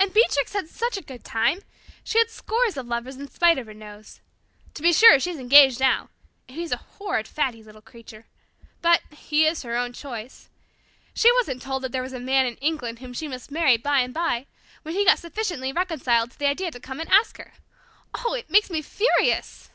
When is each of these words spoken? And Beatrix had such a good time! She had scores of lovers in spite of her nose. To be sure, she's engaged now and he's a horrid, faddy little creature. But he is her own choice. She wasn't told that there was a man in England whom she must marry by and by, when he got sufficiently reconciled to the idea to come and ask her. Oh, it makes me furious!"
And 0.00 0.12
Beatrix 0.12 0.52
had 0.52 0.68
such 0.68 0.96
a 0.96 1.00
good 1.02 1.22
time! 1.22 1.60
She 2.02 2.18
had 2.18 2.28
scores 2.28 2.76
of 2.76 2.88
lovers 2.88 3.14
in 3.18 3.28
spite 3.30 3.56
of 3.56 3.68
her 3.68 3.72
nose. 3.72 4.18
To 4.74 4.82
be 4.82 4.92
sure, 4.92 5.20
she's 5.20 5.38
engaged 5.38 5.78
now 5.78 6.08
and 6.48 6.56
he's 6.58 6.72
a 6.72 6.78
horrid, 6.98 7.28
faddy 7.28 7.62
little 7.62 7.80
creature. 7.80 8.26
But 8.82 9.02
he 9.12 9.46
is 9.46 9.62
her 9.62 9.76
own 9.76 9.92
choice. 9.92 10.48
She 11.14 11.30
wasn't 11.34 11.62
told 11.62 11.82
that 11.84 11.92
there 11.92 12.02
was 12.02 12.12
a 12.12 12.18
man 12.18 12.46
in 12.46 12.56
England 12.56 12.98
whom 12.98 13.12
she 13.12 13.28
must 13.28 13.52
marry 13.52 13.76
by 13.76 14.00
and 14.00 14.12
by, 14.12 14.46
when 14.82 14.94
he 14.96 15.04
got 15.04 15.20
sufficiently 15.20 15.72
reconciled 15.72 16.32
to 16.32 16.38
the 16.40 16.48
idea 16.48 16.72
to 16.72 16.80
come 16.80 16.98
and 16.98 17.08
ask 17.08 17.36
her. 17.38 17.52
Oh, 18.12 18.34
it 18.34 18.50
makes 18.50 18.70
me 18.70 18.82
furious!" 18.82 19.70